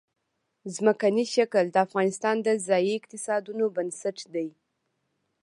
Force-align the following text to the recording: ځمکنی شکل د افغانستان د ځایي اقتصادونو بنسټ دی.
ځمکنی 0.75 1.25
شکل 1.35 1.65
د 1.71 1.77
افغانستان 1.85 2.35
د 2.41 2.47
ځایي 2.67 2.91
اقتصادونو 2.99 3.65
بنسټ 3.75 4.17
دی. 4.33 4.49